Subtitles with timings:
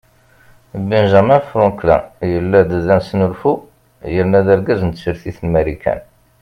[0.89, 3.53] Benjamin Franklin yella d amesnulfu
[4.13, 5.99] yerna d argaz n tsertit n Marikan.